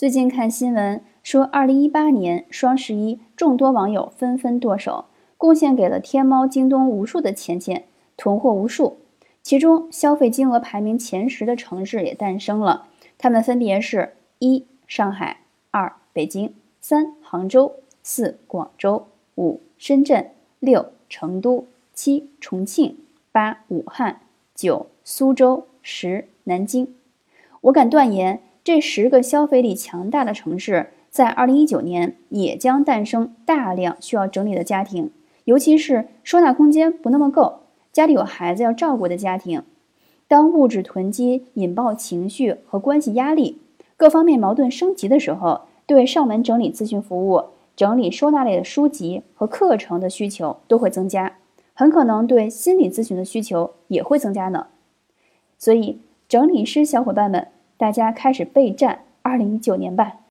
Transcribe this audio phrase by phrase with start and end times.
[0.00, 5.04] 最近看新闻说，二零一八年双十一，众多网友纷纷剁手，
[5.36, 7.84] 贡献给了天猫、京东无数的钱钱，
[8.16, 8.96] 囤货无数。
[9.42, 12.86] 其中消费金额排名前十的城市也诞生了，
[13.18, 15.40] 它们分别是：一、上海；
[15.70, 16.48] 二、北京；
[16.80, 17.72] 三、杭州；
[18.02, 19.02] 四、广州；
[19.34, 20.28] 五、深圳；
[20.60, 22.94] 六、成都；七、重庆；
[23.30, 24.14] 八、武汉；
[24.54, 26.94] 九、苏州；十、南京。
[27.60, 28.40] 我敢断言。
[28.62, 35.10] 这十个消费力强大的城市，在二零一九年也将诞生大量需要整理的家庭，
[35.44, 37.60] 尤其是收纳空间不那么够、
[37.90, 39.62] 家里有孩子要照顾的家庭。
[40.28, 43.62] 当物质囤积引爆情绪和关系压力，
[43.96, 51.38] 各方面矛盾升级的时候，对上门整理咨询服务、整理收纳类的书籍和课程的需求都会增加，
[51.72, 54.66] 很可能对心理咨询的需求也会增加呢。
[55.58, 55.98] 所以，
[56.28, 57.48] 整理师小伙伴们。
[57.80, 60.20] 大家开始备战二零一九年吧。